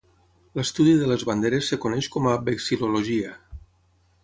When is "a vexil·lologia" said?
2.33-3.39